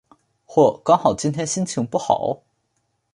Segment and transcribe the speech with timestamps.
[0.47, 2.41] 或刚好今天心情不好？